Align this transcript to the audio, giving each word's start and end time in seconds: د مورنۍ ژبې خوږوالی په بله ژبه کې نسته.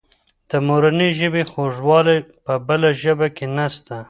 د 0.49 0.51
مورنۍ 0.67 1.09
ژبې 1.19 1.43
خوږوالی 1.51 2.17
په 2.43 2.53
بله 2.67 2.89
ژبه 3.01 3.27
کې 3.35 3.45
نسته. 3.57 3.95